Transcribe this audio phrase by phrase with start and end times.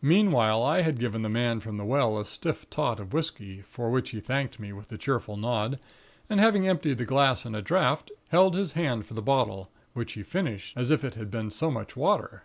[0.00, 3.90] "Meanwhile, I had given the man from the well a stiff tot of whisky; for
[3.90, 5.78] which he thanked me with a cheerful nod,
[6.30, 10.14] and having emptied the glass at a draft, held his hand for the bottle, which
[10.14, 12.44] he finished, as if it had been so much water.